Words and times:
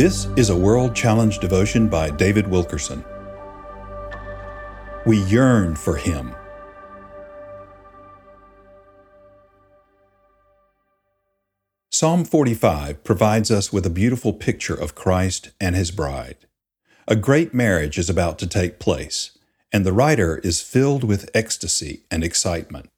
This 0.00 0.28
is 0.34 0.48
a 0.48 0.56
World 0.56 0.96
Challenge 0.96 1.38
devotion 1.40 1.86
by 1.86 2.08
David 2.08 2.48
Wilkerson. 2.48 3.04
We 5.04 5.18
yearn 5.24 5.76
for 5.76 5.96
Him. 5.96 6.34
Psalm 11.90 12.24
45 12.24 13.04
provides 13.04 13.50
us 13.50 13.74
with 13.74 13.84
a 13.84 13.90
beautiful 13.90 14.32
picture 14.32 14.72
of 14.72 14.94
Christ 14.94 15.50
and 15.60 15.76
His 15.76 15.90
bride. 15.90 16.46
A 17.06 17.14
great 17.14 17.52
marriage 17.52 17.98
is 17.98 18.08
about 18.08 18.38
to 18.38 18.46
take 18.46 18.78
place, 18.78 19.36
and 19.70 19.84
the 19.84 19.92
writer 19.92 20.38
is 20.38 20.62
filled 20.62 21.04
with 21.04 21.28
ecstasy 21.34 22.04
and 22.10 22.24
excitement. 22.24 22.88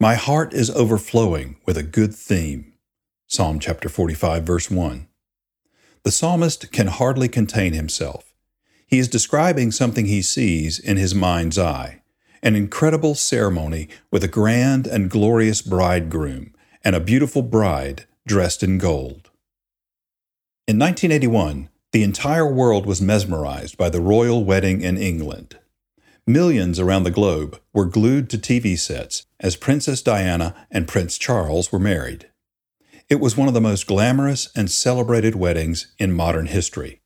My 0.00 0.16
heart 0.16 0.54
is 0.54 0.70
overflowing 0.70 1.58
with 1.66 1.78
a 1.78 1.84
good 1.84 2.12
theme. 2.12 2.72
Psalm 3.28 3.60
chapter 3.60 3.88
45, 3.88 4.42
verse 4.42 4.68
1. 4.68 5.06
The 6.02 6.10
psalmist 6.10 6.72
can 6.72 6.86
hardly 6.86 7.28
contain 7.28 7.74
himself. 7.74 8.32
He 8.86 8.98
is 8.98 9.08
describing 9.08 9.70
something 9.70 10.06
he 10.06 10.22
sees 10.22 10.78
in 10.78 10.96
his 10.96 11.14
mind's 11.14 11.58
eye 11.58 12.02
an 12.42 12.56
incredible 12.56 13.14
ceremony 13.14 13.88
with 14.10 14.24
a 14.24 14.28
grand 14.28 14.86
and 14.86 15.10
glorious 15.10 15.60
bridegroom 15.60 16.54
and 16.82 16.96
a 16.96 17.00
beautiful 17.00 17.42
bride 17.42 18.06
dressed 18.26 18.62
in 18.62 18.78
gold. 18.78 19.30
In 20.66 20.78
1981, 20.78 21.68
the 21.92 22.02
entire 22.02 22.50
world 22.50 22.86
was 22.86 23.02
mesmerized 23.02 23.76
by 23.76 23.90
the 23.90 24.00
royal 24.00 24.44
wedding 24.44 24.80
in 24.80 24.96
England. 24.96 25.58
Millions 26.26 26.78
around 26.78 27.02
the 27.02 27.10
globe 27.10 27.60
were 27.72 27.84
glued 27.84 28.30
to 28.30 28.38
TV 28.38 28.78
sets 28.78 29.26
as 29.40 29.56
Princess 29.56 30.00
Diana 30.00 30.54
and 30.70 30.88
Prince 30.88 31.18
Charles 31.18 31.72
were 31.72 31.78
married. 31.78 32.30
It 33.10 33.18
was 33.18 33.36
one 33.36 33.48
of 33.48 33.54
the 33.54 33.60
most 33.60 33.88
glamorous 33.88 34.48
and 34.54 34.70
celebrated 34.70 35.34
weddings 35.34 35.92
in 35.98 36.12
modern 36.12 36.46
history. 36.46 37.00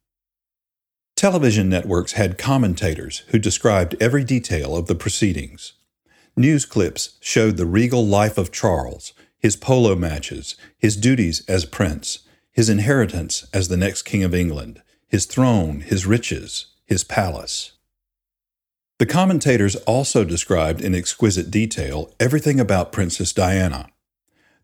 Television 1.16 1.70
networks 1.70 2.12
had 2.12 2.36
commentators 2.36 3.20
who 3.28 3.38
described 3.38 3.96
every 4.02 4.22
detail 4.22 4.76
of 4.76 4.86
the 4.86 4.94
proceedings. 4.94 5.72
News 6.36 6.66
clips 6.66 7.16
showed 7.20 7.56
the 7.56 7.64
regal 7.64 8.04
life 8.04 8.36
of 8.36 8.52
Charles, 8.52 9.14
his 9.38 9.56
polo 9.56 9.94
matches, 9.94 10.56
his 10.76 10.94
duties 10.94 11.42
as 11.48 11.64
prince, 11.64 12.18
his 12.52 12.68
inheritance 12.68 13.46
as 13.54 13.68
the 13.68 13.76
next 13.78 14.02
king 14.02 14.22
of 14.22 14.34
England, 14.34 14.82
his 15.08 15.24
throne, 15.24 15.80
his 15.80 16.04
riches, 16.04 16.66
his 16.84 17.02
palace. 17.02 17.72
The 18.98 19.06
commentators 19.06 19.76
also 19.86 20.22
described 20.22 20.82
in 20.82 20.94
exquisite 20.94 21.50
detail 21.50 22.12
everything 22.20 22.60
about 22.60 22.92
Princess 22.92 23.32
Diana. 23.32 23.88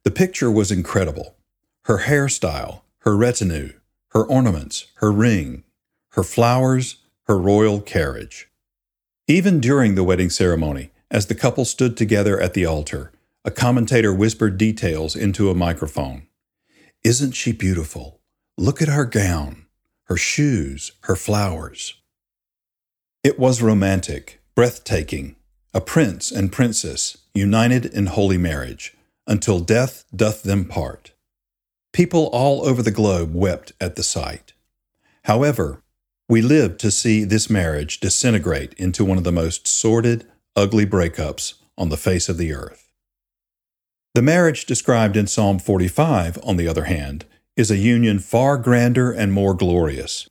The 0.05 0.11
picture 0.11 0.51
was 0.51 0.71
incredible. 0.71 1.37
Her 1.85 1.99
hairstyle, 1.99 2.83
her 3.01 3.17
retinue, 3.17 3.75
her 4.09 4.25
ornaments, 4.25 4.87
her 4.97 5.13
ring, 5.13 5.65
her 6.13 6.23
flowers, 6.23 6.97
her 7.25 7.39
royal 7.39 7.81
carriage. 7.81 8.49
Even 9.29 9.61
during 9.61 9.95
the 9.95 10.05
wedding 10.05 10.31
ceremony, 10.31 10.91
as 11.11 11.27
the 11.27 11.35
couple 11.35 11.65
stood 11.65 11.97
together 11.97 12.41
at 12.41 12.55
the 12.55 12.65
altar, 12.65 13.13
a 13.45 13.51
commentator 13.51 14.13
whispered 14.13 14.59
details 14.59 15.15
into 15.15 15.51
a 15.51 15.55
microphone. 15.55 16.27
Isn't 17.05 17.33
she 17.33 17.53
beautiful? 17.53 18.21
Look 18.59 18.83
at 18.83 18.89
her 18.89 19.05
gown, 19.05 19.67
her 20.05 20.17
shoes, 20.17 20.93
her 21.03 21.17
flowers. 21.17 21.95
It 23.23 23.39
was 23.39 23.63
romantic, 23.63 24.41
breathtaking, 24.55 25.37
a 25.73 25.81
prince 25.81 26.31
and 26.31 26.51
princess 26.51 27.19
united 27.35 27.87
in 27.87 28.07
holy 28.07 28.39
marriage, 28.39 28.95
until 29.27 29.61
death 29.61 30.05
doth 30.15 30.43
them 30.43 30.65
part. 30.65 31.13
People 31.93 32.31
all 32.33 32.65
over 32.65 32.83
the 32.83 32.91
globe 32.91 33.35
wept 33.35 33.73
at 33.81 33.97
the 33.97 34.03
sight. 34.03 34.53
However, 35.25 35.83
we 36.29 36.43
lived 36.43 36.79
to 36.81 36.91
see 36.91 37.25
this 37.25 37.51
marriage 37.51 38.01
disintegrate 38.01 38.75
into 38.75 39.05
one 39.05 39.19
of 39.19 39.25
the 39.25 39.33
most 39.33 39.67
sordid, 39.67 40.27
ugly 40.57 40.87
breakups 40.87 41.55
on 41.77 41.89
the 41.89 41.97
face 41.97 42.29
of 42.29 42.39
the 42.39 42.53
earth. 42.53 42.91
The 44.15 44.23
marriage 44.23 44.67
described 44.67 45.17
in 45.17 45.29
Psalm 45.29 45.59
45, 45.59 46.39
on 46.43 46.57
the 46.57 46.67
other 46.67 46.85
hand, 46.85 47.27
is 47.57 47.71
a 47.71 47.77
union 47.77 48.19
far 48.19 48.57
grander 48.57 49.13
and 49.13 49.33
more 49.33 49.55
glorious. 49.55 50.29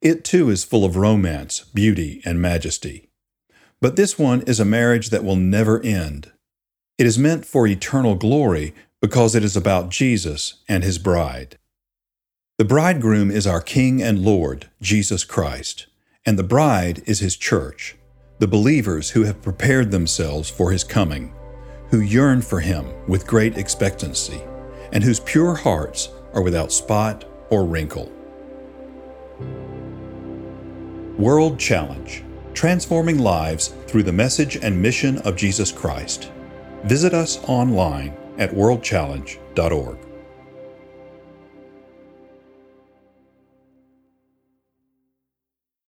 It 0.00 0.24
too 0.24 0.50
is 0.50 0.64
full 0.64 0.84
of 0.84 0.96
romance, 0.96 1.60
beauty, 1.72 2.20
and 2.24 2.42
majesty. 2.42 3.08
But 3.80 3.94
this 3.94 4.18
one 4.18 4.42
is 4.42 4.58
a 4.58 4.64
marriage 4.64 5.10
that 5.10 5.22
will 5.22 5.36
never 5.36 5.80
end, 5.82 6.31
it 7.02 7.06
is 7.06 7.18
meant 7.18 7.44
for 7.44 7.66
eternal 7.66 8.14
glory 8.14 8.72
because 9.00 9.34
it 9.34 9.42
is 9.42 9.56
about 9.56 9.88
Jesus 9.88 10.62
and 10.68 10.84
his 10.84 11.00
bride. 11.00 11.58
The 12.58 12.64
bridegroom 12.64 13.28
is 13.28 13.44
our 13.44 13.60
King 13.60 14.00
and 14.00 14.24
Lord, 14.24 14.70
Jesus 14.80 15.24
Christ, 15.24 15.88
and 16.24 16.38
the 16.38 16.44
bride 16.44 17.02
is 17.04 17.18
his 17.18 17.36
church, 17.36 17.96
the 18.38 18.46
believers 18.46 19.10
who 19.10 19.24
have 19.24 19.42
prepared 19.42 19.90
themselves 19.90 20.48
for 20.48 20.70
his 20.70 20.84
coming, 20.84 21.34
who 21.90 21.98
yearn 21.98 22.40
for 22.40 22.60
him 22.60 22.86
with 23.08 23.26
great 23.26 23.58
expectancy, 23.58 24.40
and 24.92 25.02
whose 25.02 25.18
pure 25.18 25.56
hearts 25.56 26.08
are 26.32 26.42
without 26.42 26.70
spot 26.70 27.24
or 27.50 27.64
wrinkle. 27.64 28.12
World 31.18 31.58
Challenge 31.58 32.22
Transforming 32.54 33.18
Lives 33.18 33.74
Through 33.88 34.04
the 34.04 34.12
Message 34.12 34.54
and 34.54 34.80
Mission 34.80 35.18
of 35.22 35.34
Jesus 35.34 35.72
Christ. 35.72 36.30
Visit 36.84 37.14
us 37.14 37.38
online 37.48 38.16
at 38.38 38.50
worldchallenge.org. 38.50 40.11